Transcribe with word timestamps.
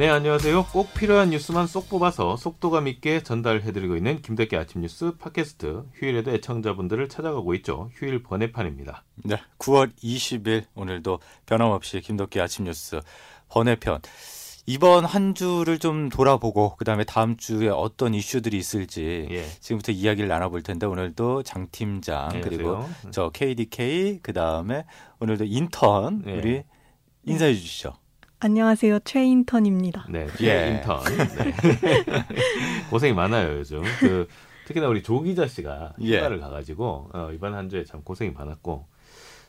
네, 0.00 0.08
안녕하세요. 0.08 0.64
꼭 0.72 0.94
필요한 0.94 1.28
뉴스만 1.28 1.66
쏙 1.66 1.90
뽑아서 1.90 2.38
속도감 2.38 2.88
있게 2.88 3.22
전달해드리고 3.22 3.96
있는 3.96 4.22
김덕기 4.22 4.56
아침 4.56 4.80
뉴스 4.80 5.14
팟캐스트. 5.18 5.88
휴일에도 5.92 6.30
애청자분들을 6.30 7.10
찾아가고 7.10 7.52
있죠. 7.56 7.90
휴일 7.92 8.22
번외판입니다. 8.22 9.04
네, 9.24 9.36
9월 9.58 9.94
20일 10.02 10.64
오늘도 10.74 11.18
변함없이 11.44 12.00
김덕기 12.00 12.40
아침 12.40 12.64
뉴스 12.64 12.98
번외편. 13.50 14.00
이번 14.64 15.04
한 15.04 15.34
주를 15.34 15.78
좀 15.78 16.08
돌아보고 16.08 16.76
그다음에 16.76 17.04
다음 17.04 17.36
주에 17.36 17.68
어떤 17.68 18.14
이슈들이 18.14 18.56
있을지 18.56 19.28
예. 19.30 19.44
지금부터 19.60 19.92
이야기를 19.92 20.30
나눠볼 20.30 20.62
텐데 20.62 20.86
오늘도 20.86 21.42
장 21.42 21.68
팀장 21.70 22.40
그리고 22.40 22.76
안녕하세요. 22.76 23.10
저 23.10 23.28
KDK 23.28 24.20
그다음에 24.22 24.86
오늘도 25.18 25.44
인턴 25.44 26.22
예. 26.26 26.32
우리 26.32 26.62
인사해 27.26 27.52
주시죠. 27.52 27.92
안녕하세요. 28.42 29.00
최인턴입니다. 29.00 30.06
네, 30.08 30.26
예. 30.40 30.70
인턴. 30.70 30.98
네. 31.04 32.04
고생이 32.88 33.12
많아요, 33.12 33.58
요즘. 33.58 33.82
그, 33.98 34.26
특히나 34.66 34.88
우리 34.88 35.02
조 35.02 35.20
기자 35.20 35.46
씨가 35.46 35.92
예. 36.00 36.16
휴가를 36.16 36.40
가가지고, 36.40 37.10
어, 37.12 37.30
이번 37.34 37.52
한 37.54 37.68
주에 37.68 37.84
참 37.84 38.02
고생이 38.02 38.30
많았고, 38.30 38.86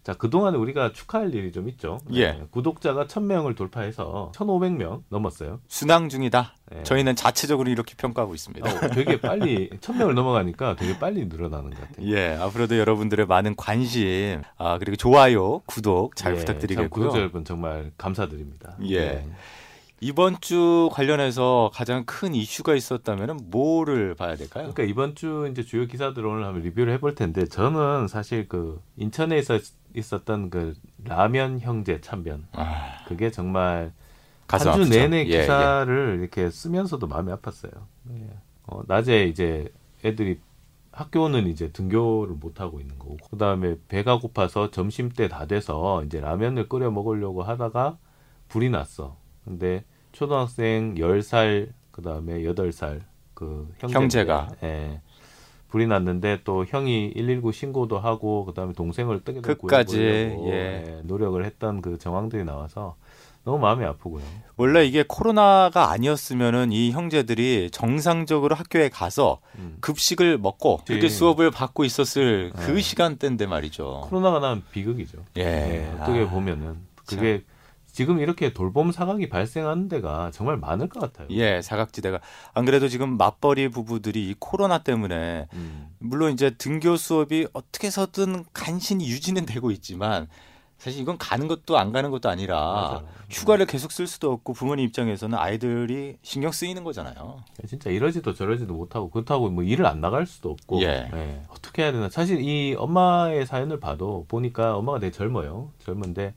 자, 0.03 0.13
그동안 0.13 0.55
우리가 0.55 0.93
축하할 0.93 1.33
일이 1.35 1.51
좀 1.51 1.69
있죠. 1.69 1.99
예. 2.13 2.31
네, 2.31 2.43
구독자가 2.49 3.05
1000명을 3.05 3.55
돌파해서 3.55 4.31
1500명 4.33 5.03
넘었어요. 5.09 5.59
순항 5.67 6.09
중이다. 6.09 6.55
네. 6.71 6.83
저희는 6.83 7.15
자체적으로 7.15 7.69
이렇게 7.69 7.93
평가하고 7.95 8.33
있습니다. 8.33 8.67
어, 8.67 8.89
되게 8.89 9.21
빨리, 9.21 9.69
1000명을 9.69 10.13
넘어가니까 10.13 10.75
되게 10.75 10.97
빨리 10.97 11.25
늘어나는 11.25 11.69
것 11.69 11.81
같아요. 11.81 12.07
예, 12.07 12.35
앞으로도 12.35 12.79
여러분들의 12.79 13.27
많은 13.27 13.55
관심, 13.55 14.41
아, 14.57 14.79
그리고 14.79 14.95
좋아요, 14.95 15.59
구독 15.67 16.15
잘 16.15 16.33
예, 16.33 16.37
참 16.37 16.45
부탁드리겠고요. 16.45 16.89
구독자 16.89 17.19
여러분 17.19 17.45
정말 17.45 17.91
감사드립니다. 17.97 18.77
예. 18.83 18.99
네. 18.99 19.27
이번 20.03 20.41
주 20.41 20.89
관련해서 20.91 21.69
가장 21.73 22.05
큰 22.05 22.33
이슈가 22.33 22.73
있었다면 22.73 23.49
뭐를 23.51 24.15
봐야 24.15 24.35
될까요? 24.35 24.71
그러니까 24.73 24.83
이번 24.83 25.13
주 25.15 25.47
이제 25.51 25.61
주요 25.63 25.85
기사들 25.85 26.25
오늘 26.25 26.43
한번 26.43 26.63
리뷰를 26.63 26.91
해볼 26.93 27.13
텐데 27.13 27.45
저는 27.45 28.07
사실 28.07 28.47
그 28.47 28.81
인천에 28.97 29.37
있었, 29.37 29.61
있었던 29.95 30.49
그 30.49 30.73
라면 31.05 31.59
형제 31.59 32.01
참변 32.01 32.47
아, 32.53 33.03
그게 33.07 33.29
정말 33.29 33.93
한 34.47 34.71
주. 34.71 34.89
내내 34.89 35.25
예, 35.27 35.29
예. 35.29 35.41
기사를 35.41 36.17
이렇게 36.19 36.49
쓰면서도 36.49 37.05
마음이 37.07 37.31
아팠어요. 37.33 37.71
예. 38.11 38.29
어, 38.67 38.81
낮에 38.87 39.25
이제 39.25 39.71
애들이 40.03 40.39
학교는 40.91 41.47
이제 41.47 41.71
등교를 41.71 42.35
못 42.35 42.59
하고 42.59 42.79
있는 42.81 42.97
거고 42.97 43.17
그다음에 43.29 43.75
배가 43.87 44.19
고파서 44.19 44.71
점심 44.71 45.09
때 45.09 45.27
다 45.29 45.45
돼서 45.45 46.03
이제 46.05 46.19
라면을 46.19 46.67
끓여 46.69 46.89
먹으려고 46.89 47.43
하다가 47.43 47.97
불이 48.49 48.71
났어. 48.71 49.20
근데 49.45 49.83
초등학생 50.11 50.95
10살 50.95 51.69
그다음에 51.91 52.39
8살 52.41 53.01
그 53.33 53.67
형제인데, 53.79 53.99
형제가. 53.99 54.49
예. 54.63 55.01
불이 55.69 55.87
났는데 55.87 56.41
또 56.43 56.65
형이 56.65 57.13
119 57.15 57.51
신고도 57.53 57.97
하고 57.97 58.45
그다음에 58.45 58.73
동생을 58.73 59.23
뜨개도 59.23 59.41
끝까지, 59.41 60.01
예. 60.01 60.37
예, 60.45 61.01
노력을 61.03 61.43
했던 61.43 61.81
그 61.81 61.97
정황들이 61.97 62.43
나와서 62.43 62.95
너무 63.43 63.57
마음이 63.57 63.83
아프고요. 63.85 64.21
원래 64.57 64.85
이게 64.85 65.03
코로나가 65.07 65.89
아니었으면은 65.91 66.71
이 66.71 66.91
형제들이 66.91 67.69
정상적으로 67.71 68.53
학교에 68.53 68.89
가서 68.89 69.39
음. 69.57 69.77
급식을 69.81 70.37
먹고 70.37 70.77
그치. 70.79 70.93
이렇게 70.93 71.09
수업을 71.09 71.49
받고 71.49 71.83
있었을 71.83 72.51
그 72.55 72.71
네. 72.71 72.81
시간대인데 72.81 73.47
말이죠. 73.47 74.01
코로나가 74.05 74.39
난 74.39 74.61
비극이죠. 74.71 75.19
예. 75.37 75.41
예, 75.41 75.91
어떻게 75.99 76.23
아, 76.23 76.29
보면은 76.29 76.77
그게 77.07 77.43
지금 77.91 78.19
이렇게 78.19 78.53
돌봄 78.53 78.91
사각이 78.91 79.29
발생하는 79.29 79.89
데가 79.89 80.31
정말 80.31 80.57
많을 80.57 80.87
것 80.87 80.99
같아요. 80.99 81.27
예, 81.31 81.61
사각지대가 81.61 82.19
안 82.53 82.65
그래도 82.65 82.87
지금 82.87 83.17
맞벌이 83.17 83.69
부부들이 83.69 84.29
이 84.29 84.35
코로나 84.39 84.79
때문에 84.79 85.47
음. 85.53 85.87
물론 85.99 86.31
이제 86.31 86.51
등교 86.51 86.97
수업이 86.97 87.47
어떻게 87.53 87.87
해서든 87.87 88.45
간신히 88.53 89.09
유지는 89.09 89.45
되고 89.45 89.71
있지만 89.71 90.27
사실 90.81 90.99
이건 90.99 91.19
가는 91.19 91.47
것도 91.47 91.77
안 91.77 91.91
가는 91.91 92.09
것도 92.09 92.27
아니라 92.27 92.57
맞아요. 92.57 93.07
휴가를 93.29 93.67
계속 93.67 93.91
쓸 93.91 94.07
수도 94.07 94.31
없고 94.31 94.53
부모님 94.53 94.83
입장에서는 94.85 95.37
아이들이 95.37 96.17
신경 96.23 96.51
쓰이는 96.51 96.83
거잖아요. 96.83 97.43
진짜 97.67 97.91
이러지도 97.91 98.33
저러지도 98.33 98.73
못하고 98.73 99.11
그렇다고 99.11 99.51
뭐 99.51 99.63
일을 99.63 99.85
안 99.85 100.01
나갈 100.01 100.25
수도 100.25 100.49
없고 100.49 100.81
예. 100.81 101.07
예, 101.13 101.43
어떻게 101.49 101.83
해야 101.83 101.91
되나 101.91 102.09
사실 102.09 102.41
이 102.41 102.73
엄마의 102.75 103.45
사연을 103.45 103.79
봐도 103.79 104.25
보니까 104.27 104.75
엄마가 104.75 104.99
되게 104.99 105.11
젊어요 105.11 105.71
젊은데 105.85 106.33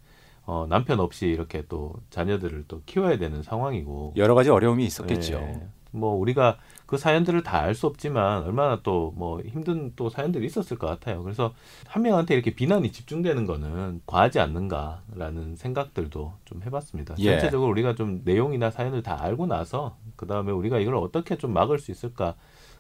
어, 0.47 0.67
남편 0.69 1.01
없이 1.01 1.27
이렇게 1.27 1.65
또 1.69 1.95
자녀들을 2.11 2.65
또 2.69 2.83
키워야 2.87 3.19
되는 3.19 3.43
상황이고 3.43 4.15
여러 4.17 4.35
가지 4.35 4.51
어려움이 4.51 4.85
있었겠죠. 4.85 5.35
예. 5.35 5.67
뭐 5.91 6.13
우리가 6.17 6.59
그 6.87 6.99
사연들을 6.99 7.45
다 7.45 7.59
알 7.63 7.75
수 7.75 7.87
없지만 7.87 8.43
얼마나 8.43 8.81
또 8.83 9.13
뭐 9.17 9.41
힘든 9.41 9.93
또 9.97 10.11
사연들이 10.11 10.45
있었을 10.45 10.77
것 10.77 10.87
같아요. 10.89 11.23
그래서 11.23 11.55
한 11.87 12.03
명한테 12.03 12.35
이렇게 12.35 12.53
비난이 12.55 12.91
집중되는 12.93 13.47
거는 13.47 14.03
과하지 14.05 14.41
않는가라는 14.41 15.57
생각들도 15.57 16.35
좀 16.45 16.63
해봤습니다. 16.65 17.15
예. 17.19 17.31
전체적으로 17.33 17.71
우리가 17.71 17.95
좀 17.95 18.23
내용이나 18.25 18.71
사연을 18.71 19.03
다 19.03 19.23
알고 19.23 19.47
나서 19.47 19.97
그 20.17 20.27
다음에 20.27 20.53
우리가 20.53 20.79
이걸 20.79 20.97
어떻게 20.97 21.37
좀 21.39 21.53
막을 21.53 21.79
수 21.79 21.91
있을까 21.91 22.35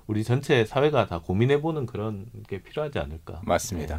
우리 0.06 0.22
전체 0.24 0.64
사회가 0.66 1.06
다 1.06 1.20
고민해보는 1.20 1.86
그런 1.86 2.26
게 2.48 2.62
필요하지 2.62 2.98
않을까. 2.98 3.40
맞습니다. 3.44 3.94
예. 3.94 3.98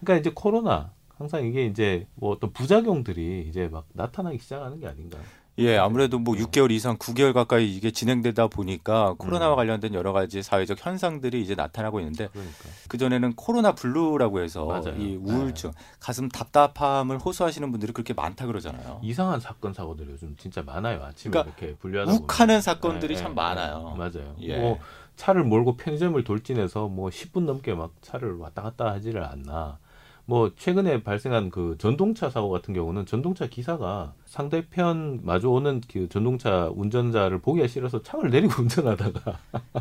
그러니까 0.00 0.20
이제 0.20 0.32
코로나 0.34 0.90
항상 1.18 1.44
이게 1.44 1.66
이제 1.66 2.06
뭐 2.14 2.30
어떤 2.30 2.52
부작용들이 2.52 3.46
이제 3.48 3.68
막 3.68 3.86
나타나기 3.92 4.38
시작하는 4.38 4.78
게 4.78 4.86
아닌가. 4.86 5.18
예, 5.58 5.76
아무래도 5.76 6.20
뭐 6.20 6.36
6개월 6.36 6.70
이상 6.70 6.96
9개월 6.98 7.32
가까이 7.32 7.74
이게 7.74 7.90
진행되다 7.90 8.46
보니까 8.46 9.16
코로나와 9.18 9.54
음. 9.54 9.56
관련된 9.56 9.92
여러 9.92 10.12
가지 10.12 10.40
사회적 10.40 10.78
현상들이 10.86 11.42
이제 11.42 11.56
나타나고 11.56 11.98
있는데 11.98 12.28
그러니까. 12.28 12.58
그 12.88 12.96
전에는 12.96 13.34
코로나 13.34 13.72
블루라고 13.72 14.40
해서 14.40 14.66
맞아요. 14.66 14.96
네. 14.96 14.98
이 15.04 15.16
우울증, 15.16 15.72
가슴 15.98 16.28
답답함을 16.28 17.18
호소하시는 17.18 17.68
분들이 17.72 17.92
그렇게 17.92 18.14
많다 18.14 18.46
그러잖아요. 18.46 19.00
이상한 19.02 19.40
사건 19.40 19.74
사고들이 19.74 20.12
요즘 20.12 20.36
진짜 20.38 20.62
많아요. 20.62 21.02
아침에 21.02 21.32
그러니까 21.32 21.56
이렇게 21.58 21.76
분류하다 21.78 22.12
욱하는 22.12 22.52
보면. 22.52 22.60
사건들이 22.60 23.14
예, 23.14 23.18
참 23.18 23.32
예, 23.32 23.34
많아요. 23.34 23.94
예, 23.94 23.98
맞아요. 23.98 24.36
예. 24.42 24.58
뭐 24.60 24.78
차를 25.16 25.42
몰고 25.42 25.76
편의점을 25.76 26.22
돌진해서 26.22 26.86
뭐 26.86 27.10
10분 27.10 27.40
넘게 27.46 27.74
막 27.74 27.90
차를 28.00 28.36
왔다 28.36 28.62
갔다 28.62 28.92
하지를 28.92 29.24
않나. 29.24 29.78
뭐 30.28 30.52
최근에 30.58 31.02
발생한 31.04 31.48
그 31.48 31.76
전동차 31.78 32.28
사고 32.28 32.50
같은 32.50 32.74
경우는 32.74 33.06
전동차 33.06 33.46
기사가 33.46 34.12
상대편 34.26 35.20
마주 35.22 35.48
오는 35.48 35.80
그 35.90 36.06
전동차 36.10 36.70
운전자를 36.74 37.38
보기가 37.38 37.66
싫어서 37.66 38.02
차를 38.02 38.28
내리고 38.28 38.52
운전하다가 38.60 39.38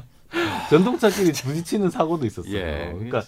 전동차끼리 0.71 1.33
부딪히는 1.33 1.89
사고도 1.89 2.25
있었어요. 2.25 2.55
예. 2.55 2.93
그러니까 2.93 3.23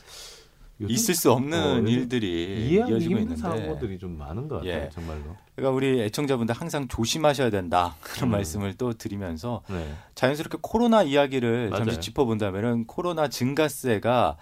있을 0.79 1.13
수 1.13 1.33
없는 1.33 1.61
어, 1.61 1.89
일들이 1.89 2.69
이어지고 2.69 2.99
힘든 3.01 3.21
있는데 3.23 3.35
사고들이 3.35 3.99
좀 3.99 4.17
많은 4.17 4.47
것 4.47 4.59
같아요. 4.59 4.71
예. 4.71 4.89
정말로. 4.89 5.35
그러니까 5.57 5.75
우리 5.75 5.99
애청자분들 6.03 6.55
항상 6.55 6.87
조심하셔야 6.87 7.49
된다 7.49 7.97
그런 7.99 8.29
음. 8.29 8.31
말씀을 8.31 8.75
또 8.75 8.93
드리면서 8.93 9.61
네. 9.67 9.93
자연스럽게 10.15 10.59
코로나 10.61 11.03
이야기를 11.03 11.71
맞아요. 11.71 11.83
잠시 11.83 11.99
짚어본다면은 11.99 12.87
코로나 12.87 13.27
증가세가 13.27 14.37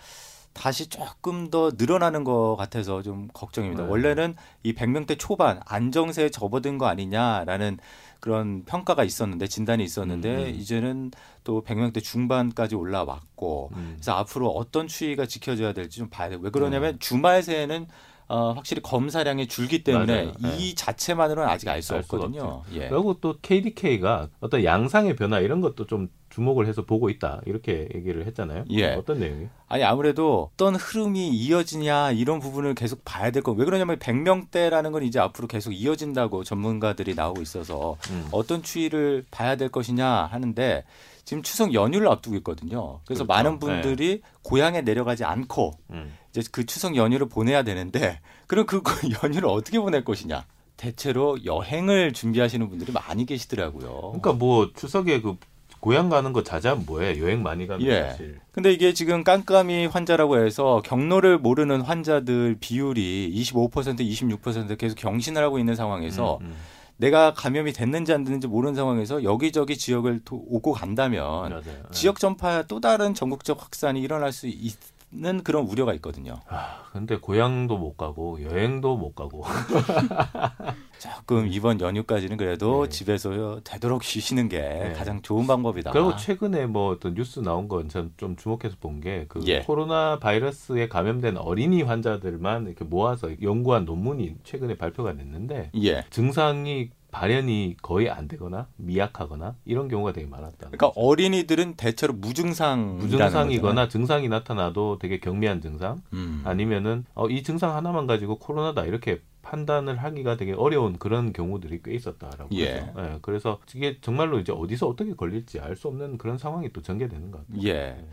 다시 0.58 0.90
조금 0.90 1.50
더 1.50 1.72
늘어나는 1.78 2.24
것 2.24 2.56
같아서 2.58 3.04
좀 3.04 3.28
걱정입니다. 3.32 3.84
네. 3.84 3.90
원래는 3.90 4.36
이 4.64 4.74
100명대 4.74 5.18
초반 5.20 5.62
안정세에 5.66 6.30
접어든 6.30 6.78
거 6.80 6.88
아니냐라는 6.88 7.78
그런 8.20 8.66
평가가 8.66 9.04
있었는데 9.04 9.48
진단이 9.48 9.84
있었는데 9.84 10.36
음, 10.36 10.42
음. 10.46 10.56
이제는 10.56 11.12
또 11.44 11.64
100명대 11.64 12.04
중반까지 12.04 12.76
올라왔고 12.76 13.70
음. 13.76 13.94
그래서 13.96 14.14
앞으로 14.14 14.50
어떤 14.50 14.88
추이가 14.88 15.28
지켜져야 15.28 15.74
될지 15.74 16.00
좀 16.00 16.10
봐야 16.10 16.30
돼요. 16.30 16.40
왜 16.42 16.50
그러냐면 16.50 16.94
네. 16.94 17.00
주말 17.00 17.44
새에는 17.44 17.88
어, 18.30 18.52
확실히 18.54 18.82
검사량이 18.82 19.48
줄기 19.48 19.84
때문에 19.84 20.26
맞아요. 20.26 20.34
네. 20.40 20.58
이 20.58 20.76
자체만으로는 20.76 21.50
아직 21.50 21.70
알 21.70 21.82
수 21.82 21.96
없거든요. 21.96 22.64
예. 22.74 22.90
그리고 22.90 23.14
또 23.22 23.36
KDK가 23.42 24.28
어떤 24.42 24.64
양상의 24.66 25.16
변화 25.16 25.40
이런 25.40 25.62
것도 25.62 25.86
좀 25.86 26.10
주목을 26.38 26.68
해서 26.68 26.84
보고 26.84 27.10
있다 27.10 27.42
이렇게 27.48 27.90
얘기를 27.96 28.28
했잖아요. 28.28 28.66
예. 28.70 28.94
어떤 28.94 29.20
내용이? 29.20 29.48
아니 29.68 29.84
아무래도 29.84 30.52
어떤 30.54 30.76
흐름이 30.76 31.30
이어지냐 31.30 32.12
이런 32.12 32.40
부분을 32.40 32.76
계속 32.76 33.04
봐야 33.04 33.32
될 33.32 33.42
거. 33.42 33.54
왜 33.54 33.66
그러냐면 33.66 33.98
100명대라는 33.98 34.92
건 34.92 35.02
이제 35.02 35.20
앞으로 35.20 35.48
계속 35.48 35.72
이어진다고 35.72 36.44
전문가들이 36.44 37.16
나오고 37.16 37.42
있어서 37.42 37.98
음. 38.12 38.28
어떤 38.32 38.62
추이를 38.62 39.26
봐야 39.32 39.56
될 39.56 39.70
것이냐 39.70 40.08
하는데 40.08 40.84
지금 41.26 41.42
추석 41.42 41.74
연휴를 41.74 42.08
앞두고 42.08 42.36
있거든요. 42.38 43.00
그래서 43.06 43.24
그렇죠. 43.24 43.26
많은 43.26 43.58
분들이 43.58 44.22
고향에 44.44 44.82
내려가지 44.82 45.24
않고 45.24 45.72
음. 45.90 46.14
이제 46.30 46.44
그 46.52 46.68
추석 46.68 46.96
연휴를 46.96 47.30
보내야 47.30 47.64
되는데 47.64 48.20
그럼 48.46 48.68
그 48.68 48.82
연휴를 49.24 49.50
어떻게 49.50 49.80
보낼 49.80 50.04
것이냐? 50.04 50.46
대체로 50.78 51.44
여행을 51.44 52.14
준비하시는 52.14 52.70
분들이 52.70 52.92
많이 52.92 53.26
계시더라고요. 53.26 54.00
그러니까 54.00 54.34
뭐 54.34 54.72
추석에 54.76 55.22
그 55.22 55.36
고향 55.80 56.10
가는 56.10 56.34
거 56.34 56.44
자자면 56.44 56.86
뭐해 56.86 57.20
여행 57.20 57.44
많이 57.44 57.68
가면 57.68 57.86
예. 57.88 58.10
사실 58.10 58.40
근데 58.52 58.72
이게 58.74 58.94
지금 58.94 59.24
깜깜이 59.24 59.86
환자라고 59.88 60.38
해서 60.44 60.82
경로를 60.84 61.38
모르는 61.38 61.82
환자들 61.82 62.58
비율이 62.60 63.32
25% 63.36 64.00
26% 64.00 64.78
계속 64.78 64.96
경신을 64.96 65.42
하고 65.44 65.60
있는 65.60 65.76
상황에서 65.76 66.40
음, 66.42 66.48
음. 66.48 66.56
내가 66.98 67.34
감염이 67.34 67.74
됐는지 67.74 68.12
안 68.12 68.24
됐는지 68.24 68.48
모르는 68.48 68.74
상황에서 68.74 69.24
여기저기 69.24 69.78
지역을 69.78 70.22
도- 70.26 70.44
오고 70.48 70.72
간다면 70.74 71.22
맞아요. 71.50 71.62
예. 71.68 71.92
지역 71.92 72.20
전파 72.20 72.64
또 72.64 72.80
다른 72.80 73.14
전국적 73.14 73.62
확산이 73.62 74.02
일어날 74.02 74.32
수 74.32 74.48
있 74.48 74.76
는 75.10 75.42
그런 75.42 75.66
우려가 75.66 75.94
있거든요. 75.96 76.36
아, 76.50 76.84
근데 76.92 77.16
고향도 77.18 77.78
못 77.78 77.96
가고 77.96 78.42
여행도 78.44 78.98
못 78.98 79.16
가고 79.16 79.46
조금 81.00 81.48
이번 81.48 81.80
연휴까지는 81.80 82.36
그래도 82.38 82.84
네. 82.84 82.90
집에서 82.90 83.62
되도록 83.64 84.04
쉬시는 84.04 84.50
게 84.50 84.94
가장 84.98 85.22
좋은 85.22 85.48
방법이다. 85.48 85.92
그리고 85.92 86.16
최근에 86.18 86.66
뭐 86.66 86.90
어떤 86.92 87.14
뉴스 87.14 87.40
나온 87.40 87.68
건 87.70 87.88
전 87.88 88.12
좀 88.18 88.36
주목해서 88.36 88.76
본 88.82 89.00
게그 89.00 89.42
예. 89.48 89.60
코로나 89.62 90.20
바이러스에 90.20 90.90
감염된 90.90 91.38
어린이 91.38 91.84
환자들만 91.84 92.66
이렇게 92.68 92.84
모아서 92.84 93.30
연구한 93.42 93.86
논문이 93.86 94.36
최근에 94.44 94.78
발표가 94.78 95.14
됐는데 95.16 95.72
예. 95.84 96.04
증상이 96.10 96.90
발현이 97.18 97.78
거의 97.82 98.10
안 98.12 98.28
되거나 98.28 98.68
미약하거나 98.78 99.56
이런 99.66 99.88
경우가 99.88 100.14
되게 100.14 100.28
많았다. 100.28 100.70
그러니까 100.70 100.92
어린이들은 100.96 101.74
대체로 101.76 102.14
무증상 102.14 102.98
무증상이거나 103.00 103.88
증상이 103.88 104.30
나타나도 104.30 105.00
되게 105.00 105.20
경미한 105.20 105.60
증상 105.62 106.02
음. 106.14 106.42
아니면은 106.46 107.06
어, 107.16 107.28
이 107.28 107.42
증상 107.42 107.76
하나만 107.76 108.06
가지고 108.06 108.38
코로나다 108.38 108.86
이렇게 108.86 109.22
판단을 109.42 109.98
하기가 109.98 110.38
되게 110.38 110.54
어려운 110.54 111.00
그런 111.00 111.34
경우들이 111.34 111.82
꽤 111.84 111.96
있었다라고 111.96 112.50
예. 112.52 112.92
그러죠. 112.94 112.94
예, 113.00 113.20
그래서 113.22 113.60
이게 113.74 113.98
정말로 114.02 114.40
이제 114.40 114.52
어디서 114.52 114.88
어떻게 114.88 115.14
걸릴지 115.16 115.60
알 115.60 115.76
수 115.78 115.88
없는 115.88 116.18
그런 116.18 116.38
상황이 116.38 116.72
또 116.74 116.82
전개되는 116.82 117.32
것 117.32 117.48
같아요. 117.48 117.68
예. 117.68 118.06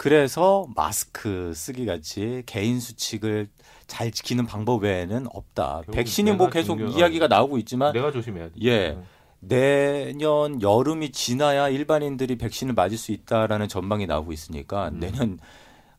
그래서 0.00 0.66
마스크 0.74 1.52
쓰기 1.54 1.84
같이 1.84 2.42
개인 2.46 2.80
수칙을 2.80 3.50
잘 3.86 4.10
지키는 4.10 4.46
방법 4.46 4.84
외에는 4.84 5.26
없다. 5.30 5.82
백신이 5.92 6.32
뭐 6.32 6.48
계속 6.48 6.78
중요한- 6.78 6.98
이야기가 6.98 7.28
나오고 7.28 7.58
있지만 7.58 7.92
내가 7.92 8.10
조심해야지. 8.10 8.54
예. 8.64 8.96
내년 9.40 10.62
여름이 10.62 11.12
지나야 11.12 11.68
일반인들이 11.68 12.38
백신을 12.38 12.72
맞을 12.72 12.96
수 12.96 13.12
있다라는 13.12 13.68
전망이 13.68 14.06
나오고 14.06 14.32
있으니까 14.32 14.88
음. 14.88 15.00
내년 15.00 15.38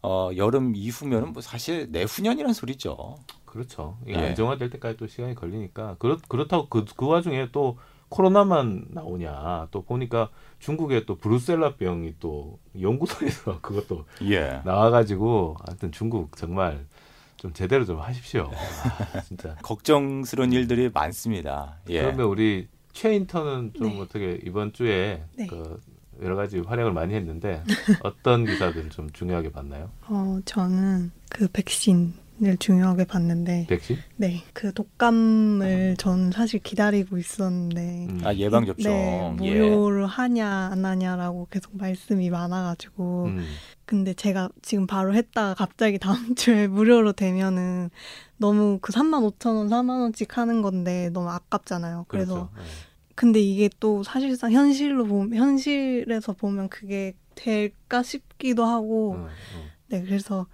어, 0.01 0.31
여름 0.35 0.75
이후면은 0.75 1.33
뭐 1.33 1.43
사실 1.43 1.89
내후년이란 1.91 2.53
소리죠. 2.53 3.19
그렇죠. 3.45 3.99
이게 4.07 4.19
예. 4.19 4.29
안정화될 4.29 4.71
때까지 4.71 4.97
또 4.97 5.05
시간이 5.05 5.35
걸리니까 5.35 5.97
그렇 5.99 6.17
그렇다고 6.27 6.69
그, 6.69 6.85
그 6.95 7.05
와중에 7.05 7.49
또 7.51 7.77
코로나만 8.11 8.87
나오냐 8.89 9.69
또 9.71 9.81
보니까 9.83 10.29
중국에 10.59 11.05
또 11.05 11.15
브루셀라병이 11.15 12.15
또 12.19 12.59
연구소에서 12.79 13.59
그것도 13.63 14.05
예. 14.23 14.61
나와가지고 14.65 15.55
하여튼 15.65 15.91
중국 15.91 16.35
정말 16.37 16.85
좀 17.37 17.53
제대로 17.53 17.85
좀 17.85 17.99
하십시오. 17.99 18.51
아, 18.53 19.21
진짜. 19.25 19.55
걱정스러운 19.63 20.51
일들이 20.51 20.91
많습니다. 20.93 21.77
예. 21.89 22.01
그러면 22.01 22.27
우리 22.27 22.67
최 22.91 23.15
인턴은 23.15 23.73
좀 23.75 23.87
네. 23.87 24.01
어떻게 24.01 24.39
이번 24.45 24.73
주에 24.73 25.23
네. 25.37 25.47
그 25.47 25.79
여러 26.21 26.35
가지 26.35 26.59
활약을 26.59 26.91
많이 26.91 27.15
했는데 27.15 27.63
어떤 28.03 28.45
기사들을 28.45 28.89
좀 28.89 29.09
중요하게 29.11 29.53
봤나요? 29.53 29.89
어, 30.07 30.39
저는 30.45 31.11
그 31.29 31.47
백신 31.47 32.13
을 32.43 32.57
중요하게 32.57 33.05
봤는데, 33.05 33.67
백신? 33.69 33.97
네, 34.15 34.43
그 34.53 34.73
독감을 34.73 35.95
전 35.97 36.31
사실 36.31 36.59
기다리고 36.59 37.17
있었는데, 37.17 38.07
음. 38.09 38.21
아 38.23 38.33
예방 38.33 38.65
접종. 38.65 38.91
네, 38.91 39.35
예. 39.43 39.59
무료로 39.59 40.07
하냐 40.07 40.69
안 40.71 40.83
하냐라고 40.83 41.47
계속 41.51 41.77
말씀이 41.77 42.29
많아가지고, 42.31 43.25
음. 43.25 43.45
근데 43.85 44.13
제가 44.13 44.49
지금 44.61 44.87
바로 44.87 45.13
했다가 45.13 45.53
갑자기 45.53 45.99
다음 45.99 46.33
주에 46.35 46.67
무료로 46.67 47.13
되면은 47.13 47.91
너무 48.37 48.79
그 48.81 48.91
3만 48.91 49.21
5천 49.37 49.55
원, 49.55 49.67
4만 49.69 50.01
원씩 50.01 50.37
하는 50.37 50.61
건데 50.61 51.09
너무 51.11 51.29
아깝잖아요. 51.29 52.05
그래서 52.07 52.49
그렇죠. 52.49 52.49
예. 52.57 52.91
근데 53.13 53.39
이게 53.39 53.69
또 53.79 54.01
사실상 54.01 54.51
현실로 54.51 55.05
보면 55.05 55.37
현실에서 55.37 56.33
보면 56.33 56.69
그게 56.69 57.13
될까 57.35 58.01
싶기도 58.01 58.65
하고 58.65 59.13
음, 59.13 59.25
음. 59.25 59.69
네 59.87 60.01
그래서 60.01 60.47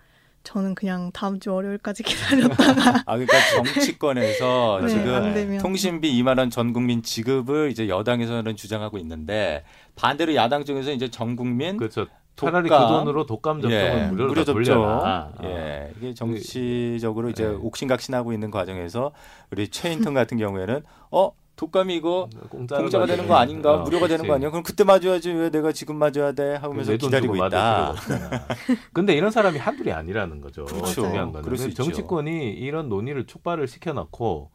저는 0.48 0.76
그냥 0.76 1.12
다음 1.12 1.42
주 1.42 1.54
월요일까지 1.54 2.04
기다렸다가 2.04 3.04
아 3.06 3.18
그러니까 3.18 3.38
정치권에서 3.56 4.80
네, 4.84 4.88
지금 4.88 5.58
통신비 5.60 6.10
2만 6.24 6.38
원 6.40 6.50
전 6.50 6.72
국민 6.72 7.04
지급을 7.04 7.70
이제 7.72 7.90
여당에서는 7.90 8.56
주장하고 8.56 8.98
있는데 9.00 9.66
반대로 9.96 10.34
야당 10.36 10.64
쪽에서 10.64 10.92
이제 10.94 11.10
전 11.10 11.36
국민 11.36 11.76
그렇죠. 11.76 12.08
차라리 12.38 12.70
독감. 12.70 12.88
그 12.88 12.94
돈으로 12.94 13.26
독감 13.26 13.62
접종을 13.62 13.86
예, 13.86 14.08
무료로 14.08 14.30
무료 14.30 14.42
다 14.42 14.46
접종. 14.46 14.76
돌려라. 14.76 15.32
아. 15.38 15.44
예, 15.44 15.92
이게 15.98 16.14
정치적으로 16.14 17.30
이제 17.30 17.44
예. 17.44 17.48
옥신각신하고 17.48 18.32
있는 18.32 18.50
과정에서 18.52 19.12
우리 19.52 19.68
최인턴 19.68 20.14
같은 20.14 20.38
경우에는 20.38 20.82
어 21.12 21.32
독감이 21.58 21.96
이거 21.96 22.30
공짜로 22.50 22.84
공짜가 22.84 23.06
되는 23.08 23.28
거 23.28 23.36
아닌가 23.36 23.74
어, 23.74 23.78
무료가 23.80 24.08
되는 24.08 24.24
그렇지. 24.24 24.28
거 24.28 24.34
아니야? 24.36 24.50
그럼 24.52 24.64
그때 24.64 24.84
맞아야지 24.84 25.32
왜 25.32 25.50
내가 25.50 25.72
지금 25.72 25.98
맞아야 25.98 26.32
돼? 26.32 26.56
하면서 26.56 26.96
기다리고 26.96 27.36
있다. 27.36 27.96
근데 28.94 29.14
이런 29.16 29.32
사람이 29.32 29.58
한둘이 29.58 29.92
아니라는 29.92 30.40
거죠. 30.40 30.66
그렇죠. 30.66 31.02
중요한 31.02 31.32
거는. 31.34 31.74
정치권이 31.74 32.52
이런 32.54 32.90
논의를 32.90 33.26
촉발을 33.26 33.68
시켜놓고 33.68 34.52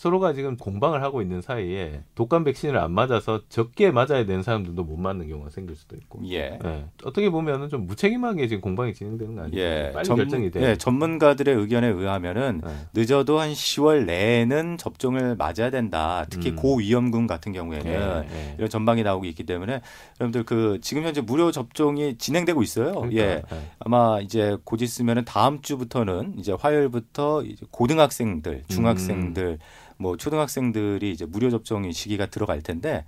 서로가 0.00 0.32
지금 0.32 0.56
공방을 0.56 1.02
하고 1.02 1.20
있는 1.20 1.42
사이에 1.42 2.00
독감 2.14 2.44
백신을 2.44 2.78
안 2.78 2.90
맞아서 2.90 3.42
적게 3.50 3.90
맞아야 3.90 4.24
되는 4.24 4.42
사람들도 4.42 4.82
못 4.82 4.96
맞는 4.96 5.28
경우가 5.28 5.50
생길 5.50 5.76
수도 5.76 5.94
있고. 5.94 6.22
예. 6.30 6.58
예. 6.64 6.84
어떻게 7.04 7.28
보면은 7.28 7.68
좀 7.68 7.86
무책임하게 7.86 8.48
지금 8.48 8.62
공방이 8.62 8.94
진행되는 8.94 9.34
거 9.34 9.42
아니에요? 9.42 9.62
예, 9.62 9.90
빨리 9.92 10.04
전- 10.06 10.16
결정이 10.16 10.50
돼. 10.52 10.62
예, 10.62 10.76
전문가들의 10.76 11.54
의견에 11.54 11.88
의하면은 11.88 12.62
예. 12.64 12.70
늦어도 12.94 13.40
한 13.40 13.52
10월 13.52 14.06
내에는 14.06 14.78
접종을 14.78 15.36
맞아야 15.36 15.68
된다. 15.70 16.24
특히 16.30 16.52
음. 16.52 16.56
고위험군 16.56 17.26
같은 17.26 17.52
경우에는 17.52 17.86
예, 17.86 18.34
예. 18.34 18.54
이런 18.56 18.70
전망이 18.70 19.02
나오고 19.02 19.26
있기 19.26 19.44
때문에 19.44 19.82
여러분들 20.18 20.44
그 20.44 20.78
지금 20.80 21.02
현재 21.02 21.20
무료 21.20 21.50
접종이 21.52 22.16
진행되고 22.16 22.62
있어요. 22.62 22.92
그러니까, 22.94 23.22
예. 23.22 23.42
아마 23.80 24.18
이제 24.22 24.56
곧 24.64 24.80
있으면은 24.80 25.26
다음 25.26 25.60
주부터는 25.60 26.36
이제 26.38 26.56
화요일부터 26.58 27.42
이제 27.42 27.66
고등학생들, 27.70 28.62
중학생들, 28.68 29.44
음. 29.44 29.89
뭐 30.00 30.16
초등학생들이 30.16 31.10
이제 31.12 31.26
무료 31.26 31.50
접종이 31.50 31.92
시기가 31.92 32.26
들어갈 32.26 32.62
텐데 32.62 33.04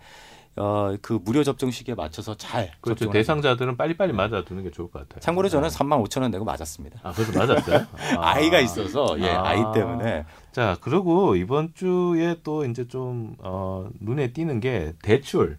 어 0.56 0.94
그 1.00 1.18
무료 1.25 1.42
접종 1.42 1.70
시기에 1.70 1.94
맞춰서 1.94 2.34
잘 2.34 2.70
그렇죠. 2.82 3.11
대상자들은 3.11 3.78
빨리빨리 3.78 4.12
맞아두는 4.12 4.64
게 4.64 4.70
좋을 4.70 4.90
것 4.90 4.99
같아요. 5.00 5.20
참고로 5.20 5.49
저는 5.49 5.70
예. 5.70 5.72
3만 5.72 6.04
5천 6.06 6.20
원 6.20 6.30
내고 6.30 6.44
맞았습니다. 6.44 7.00
아, 7.02 7.12
그래서 7.12 7.38
맞았어요? 7.38 7.87
아. 8.20 8.38
이가 8.38 8.61
있어서 8.61 9.18
예, 9.20 9.30
아. 9.30 9.46
아이 9.46 9.62
때문에 9.72 10.26
자, 10.52 10.76
그리고 10.82 11.37
이번 11.37 11.72
주에 11.75 12.37
또 12.44 12.66
이제 12.66 12.87
좀, 12.87 13.34
어, 13.38 13.88
눈에 14.00 14.32
띄는 14.34 14.61
게 14.61 14.92
대출. 15.02 15.58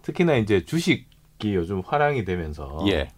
특히나 0.00 0.36
이제 0.36 0.64
주식이 0.64 1.06
요즘 1.54 1.82
화랑이 1.84 2.24
되면서. 2.24 2.82
예. 2.88 3.10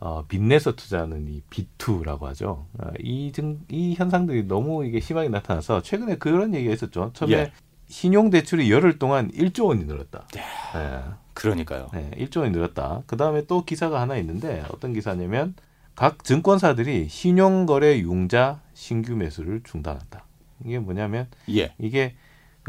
어, 0.00 0.24
빚내서 0.28 0.76
투자하는 0.76 1.28
이 1.28 1.42
비투라고 1.50 2.26
하죠. 2.28 2.66
어, 2.78 2.90
이, 3.00 3.32
증, 3.32 3.60
이 3.68 3.94
현상들이 3.94 4.46
너무 4.46 4.84
이게 4.84 5.00
심하게 5.00 5.28
나타나서 5.28 5.82
최근에 5.82 6.16
그런 6.16 6.54
얘기가 6.54 6.72
있었죠. 6.72 7.10
처음에 7.14 7.34
예. 7.34 7.52
신용대출이 7.88 8.70
열흘 8.70 8.98
동안 8.98 9.30
1조 9.30 9.66
원이 9.66 9.84
늘었다. 9.84 10.28
예. 10.36 11.02
그러니까요. 11.34 11.88
네, 11.92 12.10
1조 12.16 12.40
원이 12.40 12.50
늘었다. 12.50 13.02
그 13.06 13.16
다음에 13.16 13.46
또 13.46 13.64
기사가 13.64 14.00
하나 14.00 14.16
있는데 14.16 14.64
어떤 14.72 14.92
기사냐면 14.92 15.54
각 15.94 16.22
증권사들이 16.22 17.08
신용거래 17.08 17.98
융자 17.98 18.60
신규 18.74 19.16
매수를 19.16 19.62
중단한다. 19.64 20.24
이게 20.64 20.78
뭐냐면 20.78 21.28
예. 21.50 21.74
이게 21.78 22.14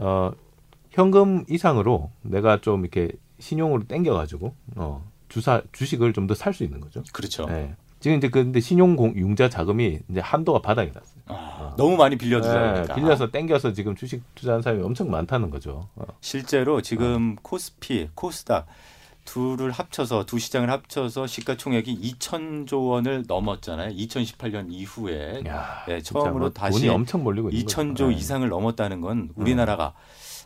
어 0.02 0.32
현금 0.90 1.46
이상으로 1.50 2.12
내가 2.22 2.62
좀 2.62 2.82
이렇게 2.82 3.12
신용으로 3.40 3.84
땡겨가지고 3.88 4.56
어 4.78 5.09
주사 5.30 5.62
주식을 5.72 6.14
좀 6.14 6.28
더 6.28 6.34
살 6.36 6.54
수 6.54 6.64
있는 6.64 6.80
거죠. 6.80 7.04
그렇죠. 7.14 7.46
네. 7.46 7.74
지금 8.00 8.18
이제 8.18 8.30
근데 8.30 8.60
신용 8.60 8.96
공, 8.96 9.14
융자 9.16 9.50
자금이 9.50 10.00
이제 10.10 10.20
한도가 10.22 10.62
바닥이 10.62 10.92
났어요. 10.94 11.20
아, 11.28 11.74
너무 11.78 11.98
많이 11.98 12.16
빌려주다 12.18 12.74
네, 12.86 12.96
빌려서 12.96 13.30
땡겨서 13.30 13.74
지금 13.74 13.96
주식 13.96 14.24
투자하는 14.36 14.62
사람이 14.62 14.84
엄청 14.84 15.12
많다는 15.12 15.50
거죠. 15.50 15.88
어. 15.96 16.06
실제로 16.22 16.82
지금 16.82 17.36
코스피, 17.42 18.10
코스닥 18.16 18.68
둘을 19.26 19.70
합쳐서 19.72 20.26
두 20.26 20.40
시장을 20.40 20.72
합쳐서 20.72 21.28
시가총액이 21.28 22.00
2천조 22.18 22.90
원을 22.90 23.26
넘었잖아요. 23.28 23.94
2018년 23.96 24.68
이후에 24.72 25.44
야, 25.46 25.84
네, 25.88 26.02
처음으로 26.02 26.40
뭐 26.40 26.50
다시 26.52 26.88
엄청 26.88 27.24
몰리고 27.24 27.50
있는 27.50 27.66
2천조 27.66 27.90
거죠. 27.90 28.08
네. 28.08 28.16
이상을 28.16 28.48
넘었다는 28.50 29.02
건 29.02 29.30
우리나라가 29.36 29.94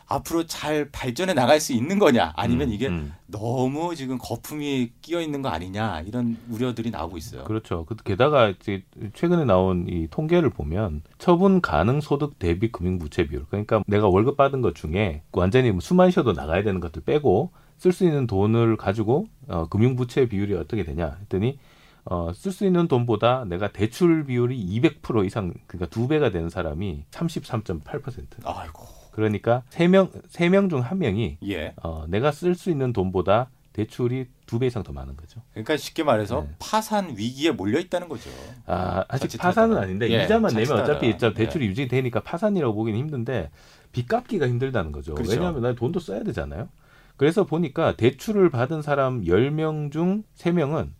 앞으로 0.06 0.46
잘 0.46 0.90
발전해 0.90 1.34
나갈 1.34 1.60
수 1.60 1.72
있는 1.72 1.98
거냐 1.98 2.32
아니면 2.36 2.68
음, 2.68 2.72
이게 2.72 2.88
음. 2.88 3.12
너무 3.26 3.94
지금 3.96 4.18
거품이 4.18 4.92
끼어 5.00 5.20
있는 5.20 5.42
거 5.42 5.48
아니냐 5.48 6.02
이런 6.02 6.36
우려들이 6.50 6.90
나오고 6.90 7.16
있어요. 7.16 7.44
그렇죠. 7.44 7.84
그- 7.86 7.96
게다가 7.96 8.48
이제 8.50 8.82
최근에 9.14 9.44
나온 9.44 9.86
이 9.88 10.06
통계를 10.10 10.50
보면 10.50 11.02
처분 11.18 11.60
가능 11.60 12.00
소득 12.00 12.38
대비 12.38 12.70
금융 12.70 12.98
부채 12.98 13.26
비율. 13.26 13.44
그러니까 13.48 13.82
내가 13.86 14.08
월급 14.08 14.36
받은 14.36 14.60
것 14.60 14.74
중에 14.74 15.22
완전히 15.32 15.70
뭐 15.70 15.80
숨만 15.80 16.10
쉬어도 16.10 16.32
나가야 16.32 16.62
되는 16.62 16.80
것들 16.80 17.02
빼고 17.02 17.50
쓸 17.78 17.92
수 17.92 18.04
있는 18.04 18.26
돈을 18.26 18.76
가지고 18.76 19.26
어, 19.48 19.66
금융 19.68 19.96
부채 19.96 20.26
비율이 20.28 20.54
어떻게 20.54 20.84
되냐 20.84 21.16
했더니 21.22 21.58
어, 22.04 22.32
쓸 22.34 22.52
수 22.52 22.66
있는 22.66 22.86
돈보다 22.86 23.46
내가 23.46 23.72
대출 23.72 24.24
비율이 24.26 24.56
200% 24.80 25.24
이상 25.26 25.54
그러니까 25.66 25.88
두 25.90 26.06
배가 26.06 26.30
되는 26.30 26.50
사람이 26.50 27.04
33.8%. 27.10 28.26
아이고 28.44 29.03
그러니까 29.14 29.62
세 29.70 29.86
명 29.88 30.10
세 30.28 30.48
명 30.48 30.68
중 30.68 30.80
한 30.82 30.98
명이 30.98 31.38
예. 31.48 31.72
어, 31.82 32.04
내가 32.08 32.32
쓸 32.32 32.54
수 32.54 32.70
있는 32.70 32.92
돈보다 32.92 33.50
대출이 33.72 34.26
두 34.46 34.58
배 34.58 34.66
이상 34.66 34.82
더 34.82 34.92
많은 34.92 35.16
거죠. 35.16 35.40
그러니까 35.52 35.76
쉽게 35.76 36.02
말해서 36.04 36.42
네. 36.42 36.54
파산 36.58 37.16
위기에 37.16 37.50
몰려 37.52 37.78
있다는 37.80 38.08
거죠. 38.08 38.30
아, 38.66 39.04
아직. 39.08 39.36
파산은 39.38 39.76
아닌데 39.76 40.10
예, 40.10 40.24
이자만 40.24 40.52
내면 40.52 40.64
자칫하다가. 40.66 40.82
어차피 40.92 41.08
이자 41.10 41.28
예. 41.28 41.34
대출이 41.34 41.66
유지 41.66 41.88
되니까 41.88 42.20
파산이라고 42.22 42.74
보기는 42.74 42.98
힘든데 42.98 43.50
빚 43.92 44.06
갚기가 44.08 44.46
힘들다는 44.48 44.92
거죠. 44.92 45.14
그렇죠. 45.14 45.30
왜냐하면 45.32 45.62
나 45.62 45.74
돈도 45.74 45.98
써야 46.00 46.22
되잖아요. 46.24 46.68
그래서 47.16 47.44
보니까 47.44 47.96
대출을 47.96 48.50
받은 48.50 48.82
사람 48.82 49.22
10명 49.22 49.90
중 49.92 50.24
3명은 50.36 50.90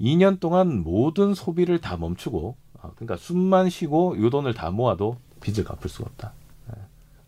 2년 0.00 0.40
동안 0.40 0.82
모든 0.82 1.34
소비를 1.34 1.80
다 1.80 1.96
멈추고 1.96 2.56
아, 2.80 2.90
그러니까 2.96 3.16
숨만 3.16 3.68
쉬고 3.70 4.16
요 4.22 4.30
돈을 4.30 4.54
다 4.54 4.70
모아도 4.70 5.16
빚을 5.40 5.64
갚을 5.64 5.88
수가 5.88 6.08
없다. 6.10 6.32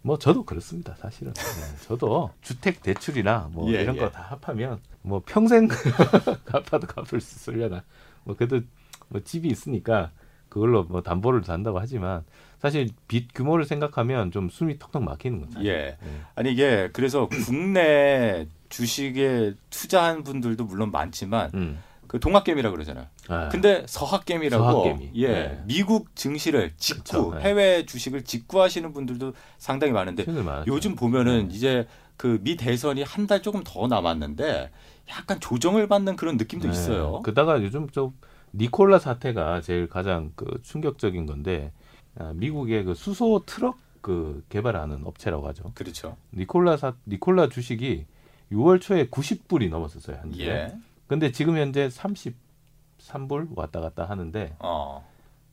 예. 0.05 0.07
뭐 0.07 0.19
저도 0.19 0.45
그렇습니다, 0.45 0.95
사실은. 0.97 1.33
예, 1.37 1.85
저도 1.87 2.31
주택 2.43 2.83
대출이나 2.83 3.49
뭐 3.53 3.73
예, 3.73 3.83
이런 3.83 3.97
예. 3.97 4.01
거다 4.01 4.23
합하면 4.23 4.81
뭐 5.03 5.23
평생 5.25 5.69
갚아도 6.45 6.87
갚을 6.87 7.21
수 7.21 7.37
있으려나. 7.37 7.83
뭐 8.25 8.37
그래도 8.37 8.61
뭐 9.09 9.23
집이 9.23 9.49
있으니까 9.49 10.11
그걸로 10.49 10.85
뭐 10.85 11.03
담보를 11.03 11.43
단다고 11.43 11.79
하지만 11.81 12.25
사실 12.59 12.89
빚 13.09 13.35
규모를 13.35 13.65
생각하면 13.65 14.31
좀 14.31 14.49
숨이 14.49 14.79
턱턱 14.79 15.03
막히는 15.03 15.41
거죠. 15.41 15.65
예. 15.65 15.97
아니 16.35 16.53
이게 16.53 16.91
그래서 16.93 17.29
국내 17.29 18.47
주식에 18.69 19.55
투자한 19.71 20.23
분들도 20.23 20.65
물론 20.65 20.91
많지만 20.91 21.51
음. 21.55 21.83
그 22.15 22.21
동학개미라 22.21 22.71
그러잖아요. 22.71 23.07
아, 23.27 23.49
근데 23.49 23.83
서학개미라고 23.89 24.63
서학개미. 24.63 25.11
예 25.17 25.27
네. 25.27 25.63
미국 25.67 26.15
증시를 26.15 26.71
직구 26.77 27.03
그쵸, 27.03 27.35
네. 27.35 27.41
해외 27.43 27.85
주식을 27.87 28.23
직구하시는 28.23 28.93
분들도 28.93 29.33
상당히 29.59 29.93
많은데. 29.93 30.25
요즘 30.69 30.95
보면은 30.95 31.49
네. 31.49 31.55
이제 31.57 31.89
그 32.17 32.39
미 32.41 32.57
대선이 32.57 33.03
한 33.03 33.27
달 33.27 33.43
조금 33.43 33.63
더 33.65 33.89
남았는데 33.89 34.71
약간 35.11 35.41
조정을 35.41 35.89
받는 35.89 36.15
그런 36.15 36.37
느낌도 36.37 36.69
네. 36.69 36.73
있어요. 36.73 37.21
그다가 37.23 37.61
요즘 37.61 37.91
좀 37.91 38.13
니콜라 38.53 39.01
사태가 39.01 39.61
제일 39.63 39.89
가장 39.89 40.31
그 40.37 40.61
충격적인 40.63 41.27
건데 41.27 41.73
아, 42.17 42.33
미국의 42.37 42.85
그 42.85 42.95
수소 42.95 43.43
트럭 43.45 43.77
그 44.03 44.45
개발하는 44.51 45.01
업체라고 45.05 45.49
하죠. 45.49 45.73
그렇죠. 45.75 46.17
니콜라 46.33 46.77
사 46.77 46.95
니콜라 47.09 47.49
주식이 47.49 48.07
6월 48.53 48.81
초에 48.81 49.09
90불이 49.09 49.69
넘었었어요 49.69 50.19
한 50.21 50.33
주에. 50.33 50.47
예. 50.47 50.73
근데 51.07 51.31
지금 51.33 51.57
현재 51.57 51.89
33불 51.89 53.57
왔다 53.57 53.81
갔다 53.81 54.05
하는데 54.05 54.57
어. 54.59 55.05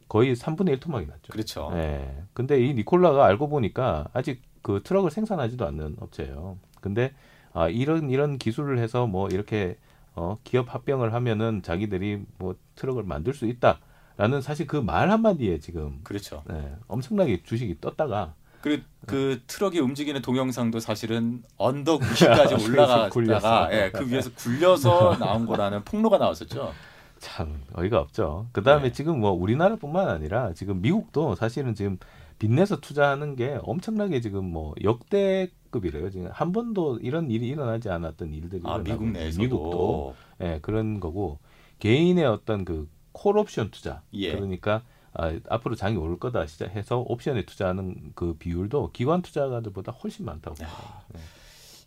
거의 0.08 0.36
3분의 0.36 0.70
1 0.70 0.79
토막이 0.79 1.05
났죠. 1.05 1.31
그렇죠. 1.31 1.72
예. 1.75 2.24
근데 2.34 2.60
이 2.65 2.74
니콜라가 2.74 3.25
알고 3.25 3.48
보니까 3.50 4.08
아직 4.13 4.41
그 4.62 4.81
트럭을 4.84 5.10
생산하지도 5.12 5.65
않는 5.67 5.96
업체예요. 6.00 6.58
근데 6.81 7.13
아 7.53 7.70
이런 7.70 8.10
이런 8.10 8.38
기술을 8.38 8.79
해서 8.79 9.08
뭐 9.08 9.27
이렇게 9.29 9.77
어 10.13 10.38
기업 10.43 10.74
합병을 10.74 11.13
하면은 11.13 11.62
자기들이 11.63 12.24
뭐 12.38 12.55
트럭을 12.75 13.03
만들 13.03 13.34
수 13.34 13.46
있다라는 13.46 14.41
사실 14.41 14.67
그 14.67 14.77
말 14.81 15.10
한마디에 15.10 15.60
지금 15.60 16.01
그렇죠. 16.03 16.43
예, 16.51 16.75
엄청나게 16.88 17.43
주식이 17.43 17.79
떴다가 17.79 18.34
그, 18.62 18.82
그 19.06 19.41
트럭이 19.48 19.80
움직이는 19.80 20.22
동영상도 20.22 20.80
사실은 20.80 21.44
언덕 21.58 22.01
위까지 22.01 22.56
그래서 22.65 23.10
올라가다가. 23.15 23.70
예, 23.72 23.91
그 23.91 24.10
위에서 24.10 24.32
굴려서 24.34 25.18
나온 25.20 25.46
거라는 25.46 25.84
폭로가 25.84 26.18
나왔었죠. 26.18 26.74
참 27.20 27.62
어이가 27.74 28.00
없죠. 28.00 28.48
그 28.51 28.63
다음에 28.63 28.84
네. 28.84 28.91
지금 28.91 29.20
뭐 29.20 29.32
우리나라뿐만 29.32 30.08
아니라 30.08 30.53
지금 30.53 30.82
미국도 30.82 31.36
사실은 31.36 31.75
지금 31.75 32.00
빚내서 32.39 32.80
투자하는 32.80 33.36
게 33.36 33.60
엄청나게 33.62 34.22
지금 34.22 34.46
뭐 34.46 34.74
역대급이래요. 34.84 36.10
지금 36.10 36.30
한 36.32 36.51
번도 36.51 36.98
이런 37.03 37.30
일이 37.30 37.48
일어나지 37.48 37.89
않았던 37.89 38.34
일들이 38.34 38.63
아, 38.65 38.80
미국 38.80 39.01
있는 39.06 39.13
내에서도 39.13 39.44
미국도 39.44 40.15
예, 40.41 40.60
그런 40.63 41.00
거고 41.00 41.38
개인의 41.77 42.25
어떤 42.25 42.65
그 42.65 42.89
콜옵션 43.12 43.70
투자 43.70 44.01
예. 44.13 44.32
그러니까 44.32 44.82
아, 45.13 45.34
앞으로 45.50 45.75
장이 45.75 45.98
올 45.98 46.18
거다 46.20 46.46
시작해서 46.48 47.00
옵션에 47.00 47.46
투자하는 47.46 48.12
그 48.15 48.36
비율도 48.36 48.91
기관 48.94 49.22
투자가들보다 49.22 49.91
훨씬 49.91 50.25
많다고. 50.25 50.56
야. 50.63 50.68
봐요. 50.68 51.01
네. 51.13 51.20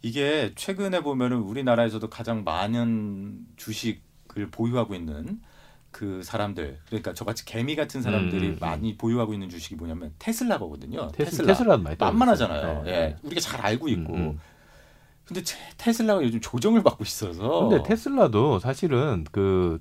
이게 0.02 0.52
최근에 0.54 1.00
보면은 1.02 1.38
우리나라에서도 1.38 2.10
가장 2.10 2.44
많은 2.44 3.46
주식을 3.56 4.50
보유하고 4.50 4.94
있는 4.94 5.40
그 5.90 6.22
사람들 6.22 6.78
그러니까 6.86 7.14
저같이 7.14 7.44
개미 7.46 7.76
같은 7.76 8.02
사람들이 8.02 8.48
음, 8.48 8.50
음, 8.50 8.54
음. 8.54 8.58
많이 8.60 8.96
보유하고 8.98 9.32
있는 9.32 9.48
주식이 9.48 9.76
뭐냐면 9.76 10.12
테슬라거든요. 10.18 11.08
테슬, 11.12 11.46
테슬라. 11.46 11.54
떨어졌어요. 11.78 11.96
만만하잖아요. 11.98 12.82
네, 12.82 12.90
예. 12.90 12.92
네. 12.92 13.16
우리가 13.22 13.40
잘 13.40 13.60
알고 13.64 13.88
있고. 13.88 14.12
음, 14.12 14.20
음. 14.20 14.40
근데 15.24 15.42
제- 15.42 15.56
테슬라가 15.78 16.22
요즘 16.22 16.38
조정을 16.42 16.82
받고 16.82 17.02
있어서 17.04 17.68
근데 17.68 17.82
테슬라도 17.84 18.58
사실은 18.58 19.24
그 19.32 19.80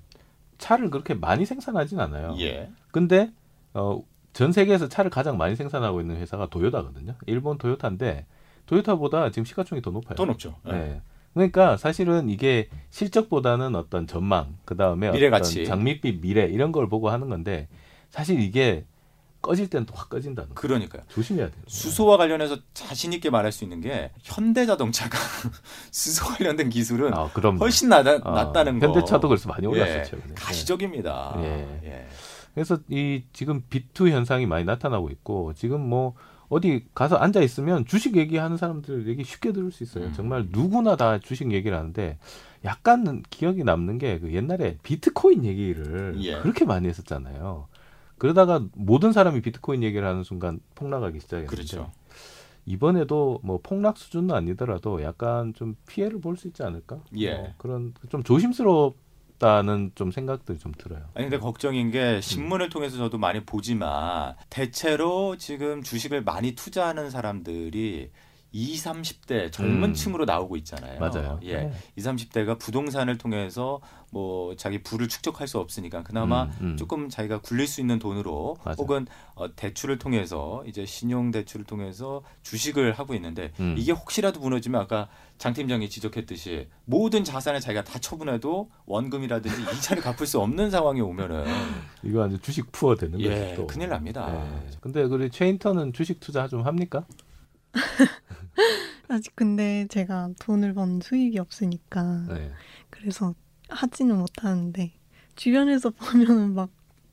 차를 0.58 0.90
그렇게 0.90 1.14
많이 1.14 1.46
생산하진 1.46 2.00
않아요. 2.00 2.36
예. 2.40 2.70
근데 2.92 3.32
어, 3.74 4.02
전 4.34 4.52
세계에서 4.52 4.90
차를 4.90 5.12
가장 5.12 5.38
많이 5.38 5.56
생산하고 5.56 6.02
있는 6.02 6.18
회사가 6.18 6.48
도요타거든요. 6.50 7.16
일본 7.28 7.58
도요타인데 7.58 8.26
도요타보다 8.66 9.32
지금 9.32 9.46
시가총이 9.46 9.82
더 9.82 9.92
높아요. 9.92 10.16
더 10.16 10.26
높죠. 10.26 10.56
예. 10.68 10.72
네. 10.72 11.02
그러니까 11.34 11.78
사실은 11.78 12.30
이게 12.30 12.70
실적보다는 12.92 13.76
어떤 13.76 14.06
전망, 14.06 14.58
그 14.66 14.78
다음에 14.78 15.12
미래 15.12 15.28
어떤 15.28 15.40
가치. 15.40 15.66
장밋빛 15.66 16.22
미래 16.22 16.46
이런 16.46 16.72
걸 16.72 16.88
보고 16.88 17.10
하는 17.10 17.30
건데 17.30 17.68
사실 18.10 18.40
이게 18.40 18.86
꺼질 19.44 19.70
때는 19.70 19.86
또 19.86 19.94
확 19.96 20.10
꺼진다는 20.10 20.50
거. 20.50 20.56
그러니까요. 20.56 21.04
조심해야 21.10 21.46
돼요. 21.52 21.62
수소와 21.68 22.18
관련해서 22.18 22.58
자신 22.74 23.14
있게 23.14 23.30
말할 23.30 23.52
수 23.52 23.64
있는 23.64 23.80
게 23.82 24.10
현대자동차가 24.24 25.16
수소 25.92 26.26
관련된 26.34 26.70
기술은 26.70 27.14
아, 27.14 27.26
훨씬 27.60 27.90
낫다, 27.90 28.18
낫다는 28.20 28.80
거. 28.80 28.88
현대차도 28.88 29.28
그래서 29.28 29.48
많이 29.50 29.64
예, 29.66 29.68
올랐었죠. 29.68 30.18
네. 30.18 30.34
가시적입니다. 30.34 31.36
예. 31.40 31.80
예. 31.84 32.08
그래서 32.56 32.80
이 32.90 33.24
지금 33.34 33.62
비투 33.70 34.10
현상이 34.10 34.46
많이 34.48 34.64
나타나고 34.66 35.10
있고 35.10 35.54
지금 35.54 35.82
뭐 35.82 36.14
어디 36.50 36.86
가서 36.94 37.16
앉아 37.18 37.42
있으면 37.42 37.86
주식 37.86 38.16
얘기하는 38.16 38.58
사람들 38.58 39.08
얘기 39.08 39.24
쉽게 39.24 39.52
들을 39.54 39.72
수 39.72 39.84
있어요. 39.84 40.06
음. 40.06 40.14
정말 40.14 40.48
누구나 40.50 40.96
다 40.96 41.20
주식 41.20 41.52
얘기를 41.52 41.78
하는데 41.78 42.18
약간 42.64 43.24
기억이 43.30 43.64
남는 43.64 43.98
게 43.98 44.20
그 44.22 44.34
옛날에 44.34 44.78
비트코인 44.84 45.44
얘기를 45.46 46.16
예. 46.20 46.38
그렇게 46.40 46.64
많이 46.66 46.88
했었잖아요. 46.88 47.68
그러다가 48.24 48.66
모든 48.74 49.12
사람이 49.12 49.42
비트코인 49.42 49.84
얘기를 49.84 50.08
하는 50.08 50.24
순간 50.24 50.62
폭락하기 50.76 51.20
시작했는데 51.20 51.54
그렇죠. 51.54 51.92
이번에도 52.66 53.42
뭐 53.44 53.60
폭락 53.62 53.98
수준은 53.98 54.34
아니더라도 54.34 55.04
약간 55.04 55.54
좀 55.54 55.76
피해를 55.88 56.22
볼 56.22 56.38
수 56.38 56.48
있지 56.48 56.64
않을까? 56.64 57.00
예. 57.18 57.36
뭐 57.36 57.54
그런 57.58 57.94
좀 58.10 58.24
조심스럽다는 58.24 59.92
좀 59.96 60.12
생각들이 60.12 60.58
좀 60.58 60.72
들어요. 60.78 61.02
아니 61.16 61.26
근데 61.26 61.38
걱정인 61.38 61.92
게 61.92 62.22
신문을 62.22 62.70
통해서 62.70 62.96
저도 62.96 63.18
많이 63.18 63.44
보지만 63.44 64.36
대체로 64.50 65.36
지금 65.36 65.84
주식을 65.84 66.24
많이 66.24 66.54
투자하는 66.56 67.10
사람들이 67.10 68.10
20, 68.54 68.86
30대 68.86 69.52
젊은 69.52 69.90
음. 69.90 69.94
층으로 69.94 70.26
나오고 70.26 70.56
있잖아요. 70.58 71.00
맞아요. 71.00 71.40
예. 71.42 71.64
네. 71.64 71.74
20, 71.96 72.12
30대가 72.32 72.58
부동산을 72.58 73.18
통해서 73.18 73.82
뭐 74.12 74.56
자기 74.56 74.84
부를 74.84 75.08
축적할 75.08 75.48
수 75.48 75.58
없으니까 75.58 76.04
그나마 76.04 76.44
음, 76.44 76.58
음. 76.62 76.78
조금 76.78 77.10
자기가 77.10 77.42
굴릴 77.42 77.66
수 77.66 77.82
있는 77.82 77.98
돈으로 77.98 78.58
맞아. 78.64 78.76
혹은 78.78 79.08
어, 79.34 79.54
대출을 79.56 79.98
통해서 79.98 80.64
이제 80.68 80.86
신용 80.86 81.32
대출을 81.32 81.66
통해서 81.66 82.22
주식을 82.44 82.94
하고 82.94 83.16
있는데 83.16 83.52
음. 83.60 83.74
이게 83.76 83.92
혹시라도 83.92 84.40
무너지면 84.40 84.82
아까 84.82 85.10
장 85.40 85.54
팀장이 85.54 85.90
지적했듯이 85.90 86.68
모든 86.86 87.24
자산을 87.24 87.60
자기가 87.60 87.84
다 87.84 87.98
처분해도 87.98 88.70
원금이라든지 88.86 89.64
이자를 89.76 90.04
갚을 90.04 90.28
수 90.28 90.40
없는 90.40 90.70
상황이 90.70 91.02
오면은 91.02 91.46
이거 92.04 92.20
완전 92.20 92.40
주식 92.40 92.72
푸어 92.72 92.96
되는 92.96 93.18
거죠. 93.18 93.32
예 93.32 93.56
또. 93.56 93.66
큰일 93.66 93.90
납니다. 93.90 94.30
예. 94.32 94.70
근데 94.80 95.02
우리 95.02 95.32
최인턴은 95.32 95.94
주식 95.94 96.20
투자 96.20 96.48
좀 96.48 96.68
합니까? 96.68 97.04
아직 99.08 99.36
근데 99.36 99.86
제가 99.90 100.30
돈을 100.40 100.74
번 100.74 101.02
수익이 101.02 101.40
없으니까 101.40 102.26
네. 102.30 102.52
그래서 102.90 103.34
하지는 103.70 104.18
못하는데 104.18 104.92
주변에서 105.36 105.90
보면은 105.98 106.54
막 106.54 106.70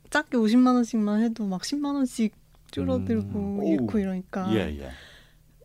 작게 0.09 0.37
50만 0.37 0.75
원씩만 0.75 1.21
해도 1.23 1.45
막 1.45 1.61
10만 1.61 1.95
원씩 1.95 2.35
줄어들고 2.71 3.59
음. 3.59 3.65
잃고 3.65 3.93
오우. 3.97 4.01
이러니까 4.01 4.51
예 4.53 4.59
예. 4.79 4.89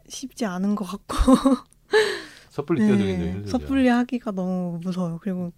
쉽지 0.08 0.44
않은 0.44 0.74
것 0.74 0.84
같고 0.84 1.16
섣불리 2.50 2.86
좀 2.86 2.98
힘들죠. 2.98 3.50
섣불리 3.50 3.88
하기가 3.88 4.30
너무 4.32 4.78
무서워요. 4.82 5.18
그리고 5.20 5.52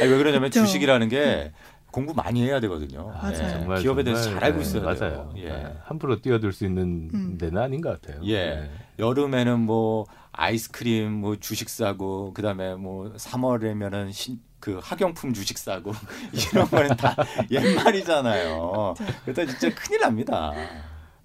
아니 0.00 0.10
왜 0.10 0.18
그러냐면 0.18 0.50
그쵸. 0.50 0.60
주식이라는 0.64 1.08
게 1.08 1.52
공부 1.94 2.12
많이 2.12 2.42
해야 2.42 2.58
되거든요. 2.58 3.12
아, 3.14 3.30
맞아요. 3.30 3.50
정말, 3.50 3.80
기업에 3.80 4.02
대해서 4.02 4.24
정말, 4.24 4.40
잘 4.40 4.48
알고 4.48 4.58
네, 4.58 4.64
있어야 4.64 4.82
맞아요. 4.82 4.98
돼요. 4.98 5.32
예. 5.36 5.48
네, 5.48 5.76
함부로 5.84 6.20
뛰어들 6.20 6.52
수 6.52 6.64
있는 6.64 7.08
음. 7.14 7.38
데는 7.38 7.62
아닌 7.62 7.80
것 7.80 8.02
같아요. 8.02 8.20
예. 8.24 8.56
네. 8.56 8.70
여름에는 8.98 9.60
뭐 9.60 10.04
아이스크림 10.32 11.12
뭐 11.12 11.36
주식 11.36 11.68
사고 11.68 12.34
그다음에 12.34 12.74
뭐 12.74 13.12
3월이면은 13.12 14.10
신, 14.12 14.40
그 14.58 14.80
학용품 14.82 15.34
주식 15.34 15.56
사고 15.56 15.92
이런 16.52 16.66
거는 16.66 16.96
다 16.96 17.14
옛말이잖아요. 17.48 18.94
그러다 19.24 19.46
진짜 19.46 19.72
큰일 19.72 20.00
납니다. 20.00 20.52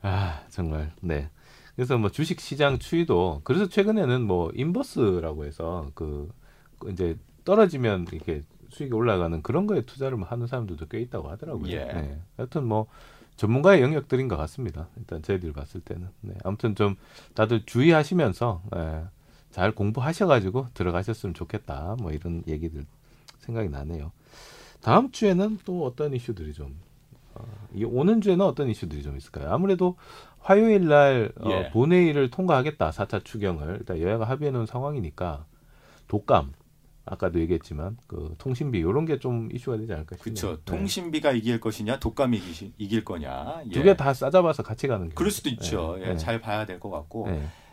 아 0.03 0.43
정말 0.49 0.91
네. 1.01 1.31
그래서 1.75 1.97
뭐 1.97 2.11
주식 2.11 2.39
시장 2.39 2.77
추이도 2.77 3.41
그래서 3.43 3.67
최근에는 3.67 4.21
뭐 4.21 4.51
인버스라고 4.53 5.45
해서 5.45 5.89
그, 5.95 6.29
그 6.77 6.91
이제 6.91 7.17
떨어지면 7.43 8.05
이렇게 8.11 8.43
수익이 8.69 8.93
올라가는 8.93 9.41
그런 9.41 9.67
거에 9.67 9.81
투자를 9.81 10.21
하는 10.23 10.47
사람들도 10.47 10.87
꽤 10.87 10.99
있다고 11.01 11.29
하더라고요. 11.29 11.71
예. 11.71 11.85
네. 11.85 12.21
하여튼 12.37 12.65
뭐 12.65 12.87
전문가의 13.35 13.81
영역들인 13.81 14.27
것 14.27 14.35
같습니다. 14.37 14.87
일단 14.97 15.21
저희들 15.21 15.53
봤을 15.53 15.79
때는. 15.81 16.09
네. 16.21 16.33
아무튼 16.43 16.75
좀 16.75 16.95
다들 17.35 17.65
주의하시면서 17.65 18.61
예, 18.75 19.03
잘 19.51 19.71
공부하셔가지고 19.71 20.67
들어가셨으면 20.73 21.33
좋겠다. 21.33 21.95
뭐 21.99 22.11
이런 22.11 22.43
얘기들 22.47 22.85
생각이 23.39 23.69
나네요. 23.69 24.11
다음 24.81 25.11
주에는 25.11 25.59
또 25.65 25.85
어떤 25.85 26.13
이슈들이 26.13 26.53
좀 26.53 26.77
어, 27.33 27.45
이 27.73 27.83
오는 27.83 28.21
주에는 28.21 28.45
어떤 28.45 28.69
이슈들이 28.69 29.03
좀 29.03 29.17
있을까요? 29.17 29.51
아무래도 29.51 29.95
화요일 30.39 30.87
날 30.87 31.31
어, 31.39 31.49
예. 31.49 31.69
본회의를 31.71 32.31
통과하겠다. 32.31 32.89
4차 32.91 33.23
추경을 33.23 33.77
일단 33.79 33.99
여야가 33.99 34.25
합의해 34.25 34.51
놓은 34.51 34.65
상황이니까 34.65 35.45
독감 36.07 36.53
아까도 37.11 37.39
얘기했지만 37.39 37.97
그 38.07 38.35
통신비 38.37 38.77
이런 38.79 39.05
게 39.05 39.19
좀 39.19 39.49
이슈가 39.51 39.77
되지 39.77 39.91
않을까 39.91 40.15
싶네요. 40.17 40.33
그렇죠. 40.35 40.61
통신비가 40.63 41.31
이길 41.33 41.59
것이냐, 41.59 41.99
독감이 41.99 42.39
이길 42.77 43.03
거냐. 43.03 43.63
예. 43.65 43.69
두개 43.71 43.95
다 43.97 44.13
싸잡아서 44.13 44.63
같이 44.63 44.87
가는 44.87 45.09
게 45.09 45.15
그럴 45.15 45.31
수도 45.31 45.49
있죠. 45.49 45.95
예, 45.99 46.03
예, 46.05 46.09
예. 46.11 46.17
잘 46.17 46.39
봐야 46.39 46.65
될 46.65 46.79
것 46.79 46.89
같고. 46.89 47.27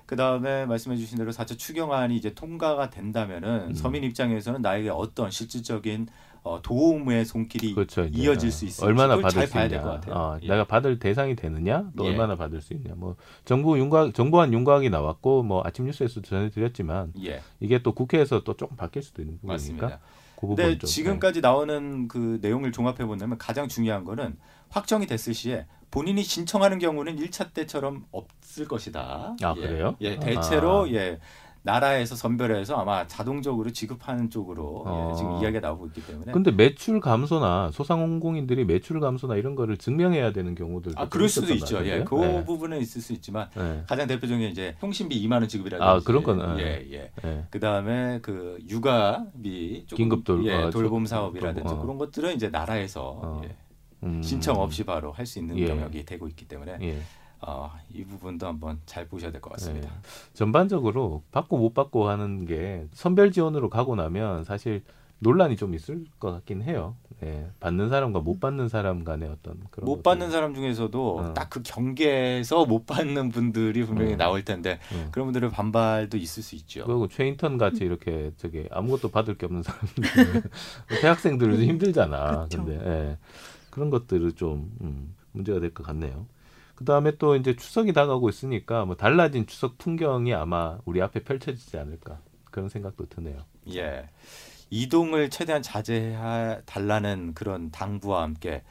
예. 0.06 0.08
그 0.08 0.16
다음에 0.16 0.66
말씀해주신 0.66 1.18
대로 1.18 1.32
4차 1.32 1.58
추경안이 1.58 2.16
이제 2.16 2.32
통과가 2.34 2.90
된다면은 2.90 3.68
음. 3.70 3.74
서민 3.74 4.04
입장에서는 4.04 4.62
나에게 4.62 4.90
어떤 4.90 5.30
실질적인 5.30 6.06
어, 6.44 6.62
도움의 6.62 7.24
손길이 7.24 7.74
그렇죠. 7.74 8.04
이어질 8.04 8.52
수 8.52 8.66
있을지 8.66 8.84
얼마나 8.84 9.16
받을 9.16 9.30
잘 9.30 9.46
수 9.48 9.54
봐야. 9.54 9.66
될 9.66 9.82
것 9.82 9.88
같아요. 9.90 10.14
어, 10.14 10.38
예. 10.42 10.46
내가 10.46 10.62
받을 10.64 11.00
대상이 11.00 11.34
되느냐, 11.34 11.90
또 11.96 12.04
예. 12.04 12.10
얼마나 12.10 12.36
받을 12.36 12.60
수 12.60 12.72
있냐. 12.74 12.94
뭐 12.94 13.16
정부 13.44 13.76
윤곽, 13.76 14.14
정부안 14.14 14.52
윤곽이 14.52 14.88
나왔고 14.90 15.42
뭐 15.42 15.62
아침 15.64 15.86
뉴스에서 15.86 16.22
전해드렸지만 16.22 17.14
예, 17.24 17.42
이게 17.58 17.82
또 17.82 17.92
국회에서 17.92 18.44
또 18.44 18.54
조금 18.56 18.76
바뀔 18.76 19.02
수도 19.02 19.22
있는 19.22 19.38
부분이니까 19.40 19.86
맞습니다. 19.86 20.00
그 20.38 20.46
근데 20.46 20.78
좀. 20.78 20.86
지금까지 20.86 21.40
나오는 21.40 22.06
그 22.06 22.38
내용을 22.40 22.70
종합해 22.70 23.06
본다면 23.06 23.38
가장 23.38 23.66
중요한 23.66 24.04
거는 24.04 24.36
확정이 24.68 25.06
됐을 25.06 25.34
시에 25.34 25.66
본인이 25.90 26.22
신청하는 26.22 26.78
경우는 26.78 27.16
1차 27.16 27.52
때처럼 27.54 28.04
없을 28.12 28.66
것이다. 28.66 29.36
아, 29.42 29.54
예. 29.56 29.60
그래요? 29.60 29.96
예, 30.00 30.18
대체로 30.18 30.84
아. 30.84 30.90
예. 30.90 31.18
나라에서 31.62 32.14
선별해서 32.14 32.76
아마 32.76 33.08
자동적으로 33.08 33.72
지급하는 33.72 34.30
쪽으로 34.30 34.84
어. 34.86 35.10
예, 35.10 35.16
지금 35.16 35.32
이야기가 35.42 35.58
나오고 35.66 35.86
있기 35.88 36.06
때문에 36.06 36.30
근데 36.30 36.52
매출 36.52 37.00
감소나 37.00 37.70
소상공인들이 37.72 38.64
매출 38.66 39.00
감소나 39.00 39.34
이런 39.34 39.56
거를 39.56 39.76
증명해야 39.76 40.30
되는 40.32 40.54
경우들도 40.54 40.96
아좀 40.96 41.10
그럴 41.10 41.28
수도 41.28 41.52
있죠. 41.54 41.78
것 41.78 41.86
예, 41.86 42.04
그 42.04 42.14
같은데요? 42.16 42.44
부분은 42.44 42.78
있을 42.78 43.00
수 43.02 43.12
있지만 43.14 43.48
네. 43.56 43.82
가장 43.88 44.06
대표적인 44.06 44.38
게 44.42 44.48
이제 44.48 44.76
통신비 44.80 45.20
2만 45.26 45.32
원 45.40 45.48
지급이라든지 45.48 45.84
아, 45.84 45.98
그런 46.06 46.22
건, 46.22 46.56
예, 46.60 46.86
예. 46.92 47.10
네. 47.24 47.44
그다음에 47.50 48.20
그 48.22 48.58
육아비 48.68 49.86
조금, 49.88 49.96
긴급 49.96 50.22
돌- 50.22 50.46
예, 50.46 50.54
어, 50.54 50.70
돌봄 50.70 51.04
저- 51.04 51.16
사업이라든지 51.16 51.74
어. 51.74 51.80
그런 51.82 51.98
것들은 51.98 52.32
이제 52.36 52.48
나라에서 52.48 53.02
어. 53.24 53.40
예, 53.44 53.56
음. 54.02 54.22
신청 54.22 54.56
없이 54.60 54.84
바로 54.84 55.12
할 55.12 55.26
수 55.26 55.38
있는 55.38 55.58
예. 55.58 55.68
영역이 55.68 56.04
되고 56.04 56.28
있기 56.28 56.46
때문에 56.46 56.78
예. 56.82 56.98
어, 57.40 57.70
이 57.92 58.04
부분도 58.04 58.46
한번 58.46 58.80
잘 58.86 59.06
보셔야 59.08 59.30
될 59.30 59.40
것 59.40 59.52
같습니다. 59.54 59.88
네. 59.88 59.94
전반적으로 60.34 61.22
받고 61.32 61.58
못 61.58 61.74
받고 61.74 62.08
하는 62.08 62.44
게 62.46 62.86
선별 62.92 63.30
지원으로 63.32 63.68
가고 63.70 63.94
나면 63.96 64.44
사실 64.44 64.82
논란이 65.18 65.56
좀 65.56 65.74
있을 65.74 66.04
것 66.18 66.30
같긴 66.32 66.62
해요. 66.62 66.94
예. 67.22 67.46
받는 67.60 67.88
사람과 67.88 68.20
못 68.20 68.38
받는 68.40 68.68
사람 68.68 69.02
간의 69.04 69.30
어떤 69.30 69.58
그런 69.70 69.86
못 69.86 69.96
것들. 69.96 70.02
받는 70.02 70.30
사람 70.30 70.54
중에서도 70.54 71.16
어. 71.18 71.32
딱그 71.34 71.62
경계에서 71.62 72.66
못 72.66 72.84
받는 72.86 73.30
분들이 73.30 73.84
분명히 73.84 74.12
어. 74.12 74.16
나올 74.16 74.44
텐데 74.44 74.78
음. 74.92 75.08
그런 75.12 75.26
분들의 75.28 75.50
반발도 75.50 76.18
있을 76.18 76.42
수 76.42 76.54
있죠. 76.56 76.84
그리고 76.84 77.08
최인턴 77.08 77.56
같이 77.56 77.78
이렇게 77.84 78.32
저기 78.36 78.66
아무것도 78.70 79.10
받을 79.10 79.36
게 79.38 79.46
없는 79.46 79.62
사람들 79.62 80.42
대학생들은 81.00 81.54
좀 81.56 81.64
힘들잖아. 81.64 82.44
그쵸. 82.44 82.64
근데 82.64 82.84
예. 82.86 83.18
그런 83.76 83.90
것들은 83.90 84.36
좀 84.36 84.74
음, 84.80 85.14
문제가 85.32 85.60
될 85.60 85.74
것 85.74 85.84
같네요. 85.86 86.26
그 86.74 86.86
다음에 86.86 87.12
또 87.18 87.36
이제 87.36 87.54
추석이 87.54 87.92
다가오고 87.92 88.30
있으니까 88.30 88.86
뭐 88.86 88.96
달라진 88.96 89.46
추석 89.46 89.76
풍경이 89.76 90.32
아마 90.32 90.78
우리 90.86 91.02
앞에 91.02 91.20
펼쳐지지 91.24 91.76
않을까 91.76 92.20
그런 92.50 92.70
생각도 92.70 93.06
드네요. 93.06 93.36
예. 93.74 94.08
이동을 94.70 95.28
최대한 95.28 95.60
자제해 95.60 96.62
달라는 96.64 97.34
그런 97.34 97.70
당부와 97.70 98.22
함께 98.22 98.62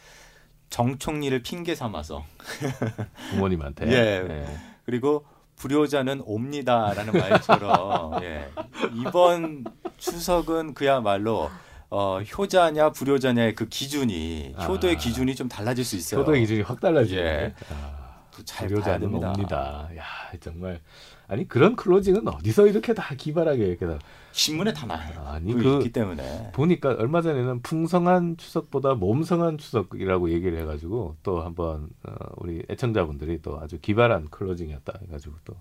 정총리를 0.71 1.43
핑계 1.43 1.75
삼아서 1.75 2.25
부모님한테. 3.29 3.87
예. 3.91 4.45
그리고 4.85 5.23
불효자는 5.57 6.23
옵니다라는 6.25 7.13
말처럼 7.13 8.23
예. 8.23 8.49
이번 8.95 9.65
추석은 9.97 10.73
그야말로 10.73 11.51
어, 11.89 12.19
효자냐 12.21 12.91
불효자냐의 12.91 13.55
그 13.55 13.67
기준이 13.67 14.53
아. 14.57 14.65
효도의 14.65 14.97
기준이 14.97 15.35
좀 15.35 15.47
달라질 15.47 15.85
수 15.85 15.95
있어요. 15.95 16.21
효도의 16.21 16.41
기준이 16.41 16.61
확 16.61 16.79
달라지네. 16.79 17.21
예. 17.21 17.53
아, 17.71 18.21
잘 18.43 18.67
봐야 18.67 18.75
불효자는 18.75 18.99
됩니다. 19.01 19.29
옵니다. 19.31 19.89
야 19.97 20.03
정말 20.41 20.81
아니 21.27 21.47
그런 21.47 21.75
클로징은 21.75 22.27
어디서 22.27 22.67
이렇게 22.67 22.93
다 22.93 23.15
기발하게 23.15 23.65
이렇게 23.65 23.87
다 23.87 23.97
신문에 24.33 24.73
다 24.73 24.85
나요. 24.85 25.23
아니 25.25 25.53
그그 25.53 25.77
있기 25.77 25.91
때문에 25.93 26.51
보니까 26.53 26.89
얼마 26.99 27.21
전에는 27.21 27.61
풍성한 27.61 28.35
추석보다 28.37 28.95
몸성한 28.95 29.57
추석이라고 29.57 30.31
얘기를 30.31 30.59
해가지고 30.59 31.15
또 31.23 31.41
한번 31.41 31.89
어, 32.03 32.13
우리 32.37 32.61
애청자분들이 32.69 33.41
또 33.41 33.59
아주 33.61 33.79
기발한 33.79 34.29
클로징이었다 34.29 34.99
해가지고 35.03 35.35
또 35.45 35.55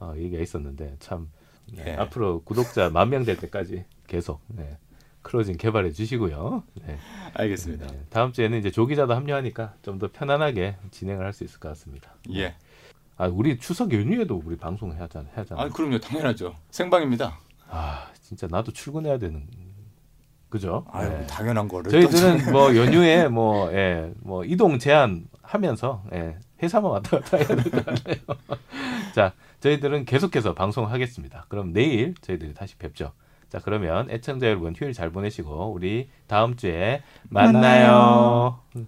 어, 0.00 0.14
얘기가 0.16 0.40
있었는데 0.42 0.96
참 1.00 1.28
네, 1.72 1.84
예. 1.88 1.92
앞으로 1.96 2.42
구독자 2.44 2.88
만 2.90 3.10
명 3.10 3.24
될 3.24 3.36
때까지 3.36 3.84
계속 4.06 4.40
네, 4.48 4.78
클로징 5.26 5.56
개발해 5.56 5.90
주시고요. 5.92 6.62
네, 6.86 6.98
알겠습니다. 7.34 7.86
네, 7.88 8.00
다음 8.10 8.32
주에는 8.32 8.58
이제 8.58 8.70
조 8.70 8.86
기자도 8.86 9.12
합류하니까 9.14 9.74
좀 9.82 9.98
더 9.98 10.08
편안하게 10.12 10.76
진행을 10.92 11.24
할 11.24 11.32
수 11.32 11.42
있을 11.44 11.58
것 11.58 11.68
같습니다. 11.70 12.14
예. 12.34 12.54
아 13.16 13.26
우리 13.26 13.58
추석 13.58 13.92
연휴에도 13.92 14.40
우리 14.44 14.56
방송 14.56 14.92
해야 14.92 15.02
하잖아. 15.04 15.28
해야잖아. 15.36 15.62
아, 15.62 15.68
그럼요. 15.68 15.98
당연하죠. 15.98 16.54
생방입니다. 16.70 17.38
아 17.68 18.10
진짜 18.20 18.46
나도 18.48 18.72
출근해야 18.72 19.18
되는 19.18 19.46
그죠? 20.48 20.84
아유, 20.92 21.08
네. 21.08 21.26
당연한 21.26 21.66
거를. 21.66 21.90
저희들은 21.90 22.52
뭐 22.52 22.74
연휴에 22.76 23.26
뭐, 23.28 23.70
예, 23.72 24.12
뭐 24.20 24.44
이동 24.44 24.78
제한 24.78 25.26
하면서 25.42 26.04
예, 26.14 26.36
회사만 26.62 26.90
왔다 26.92 27.18
갔다 27.18 27.36
해야 27.38 27.46
될거 27.48 27.78
아니에요. 27.90 28.58
자, 29.14 29.32
저희들은 29.60 30.04
계속해서 30.04 30.54
방송하겠습니다. 30.54 31.46
그럼 31.48 31.72
내일 31.72 32.14
저희들이 32.20 32.54
다시 32.54 32.76
뵙죠. 32.76 33.12
자, 33.48 33.60
그러면 33.62 34.10
애청자 34.10 34.48
여러분 34.48 34.74
휴일 34.76 34.92
잘 34.92 35.10
보내시고 35.10 35.72
우리 35.72 36.08
다음 36.26 36.56
주에 36.56 37.02
만나요. 37.28 38.58
만나요. 38.74 38.86